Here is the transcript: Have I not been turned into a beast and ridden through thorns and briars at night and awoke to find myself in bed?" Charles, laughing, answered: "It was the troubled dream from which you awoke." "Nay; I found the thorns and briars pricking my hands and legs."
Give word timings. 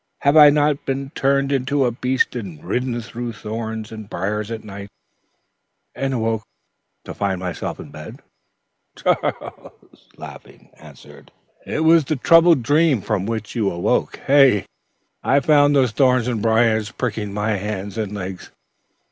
Have 0.21 0.35
I 0.35 0.49
not 0.49 0.83
been 0.87 1.11
turned 1.11 1.51
into 1.51 1.85
a 1.85 1.91
beast 1.91 2.35
and 2.35 2.63
ridden 2.65 2.99
through 3.03 3.33
thorns 3.33 3.91
and 3.91 4.09
briars 4.09 4.49
at 4.49 4.63
night 4.63 4.89
and 5.93 6.15
awoke 6.15 6.41
to 7.03 7.13
find 7.13 7.39
myself 7.39 7.79
in 7.79 7.91
bed?" 7.91 8.19
Charles, 8.95 10.09
laughing, 10.17 10.71
answered: 10.79 11.31
"It 11.67 11.81
was 11.81 12.05
the 12.05 12.15
troubled 12.15 12.63
dream 12.63 13.01
from 13.01 13.27
which 13.27 13.53
you 13.55 13.69
awoke." 13.69 14.19
"Nay; 14.27 14.65
I 15.23 15.39
found 15.39 15.75
the 15.75 15.87
thorns 15.87 16.27
and 16.27 16.41
briars 16.41 16.89
pricking 16.89 17.31
my 17.31 17.57
hands 17.57 17.95
and 17.95 18.11
legs." 18.13 18.49